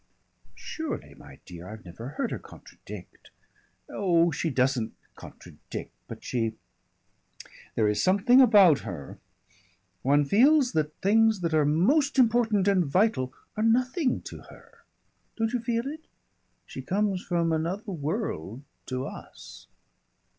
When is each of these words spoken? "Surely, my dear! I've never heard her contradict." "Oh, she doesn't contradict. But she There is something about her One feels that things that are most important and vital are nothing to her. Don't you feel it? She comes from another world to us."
"Surely, 0.55 1.13
my 1.13 1.37
dear! 1.45 1.69
I've 1.69 1.85
never 1.85 2.07
heard 2.17 2.31
her 2.31 2.39
contradict." 2.39 3.29
"Oh, 3.87 4.31
she 4.31 4.49
doesn't 4.49 4.93
contradict. 5.13 5.93
But 6.07 6.23
she 6.23 6.55
There 7.75 7.87
is 7.87 8.01
something 8.01 8.41
about 8.41 8.79
her 8.79 9.19
One 10.01 10.25
feels 10.25 10.71
that 10.71 10.97
things 11.03 11.41
that 11.41 11.53
are 11.53 11.65
most 11.65 12.17
important 12.17 12.67
and 12.67 12.83
vital 12.83 13.31
are 13.55 13.61
nothing 13.61 14.23
to 14.23 14.41
her. 14.49 14.79
Don't 15.35 15.53
you 15.53 15.59
feel 15.59 15.85
it? 15.85 16.07
She 16.65 16.81
comes 16.81 17.21
from 17.23 17.51
another 17.51 17.91
world 17.91 18.63
to 18.87 19.05
us." 19.05 19.67